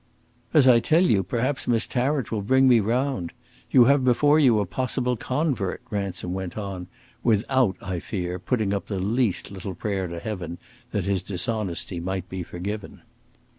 "As 0.51 0.67
I 0.67 0.79
tell 0.79 1.03
you, 1.03 1.21
perhaps 1.21 1.67
Miss 1.67 1.85
Tarrant 1.85 2.31
will 2.31 2.41
bring 2.41 2.67
me 2.67 2.79
round. 2.79 3.33
You 3.69 3.85
have 3.85 4.03
before 4.03 4.39
you 4.39 4.59
a 4.59 4.65
possible 4.65 5.15
convert," 5.15 5.83
Ransom 5.91 6.33
went 6.33 6.57
on, 6.57 6.87
without, 7.23 7.77
I 7.83 7.99
fear, 7.99 8.39
putting 8.39 8.73
up 8.73 8.87
the 8.87 8.99
least 8.99 9.51
little 9.51 9.75
prayer 9.75 10.07
to 10.07 10.17
heaven 10.19 10.57
that 10.89 11.05
his 11.05 11.21
dishonesty 11.21 11.99
might 11.99 12.27
be 12.29 12.41
forgiven. 12.41 13.03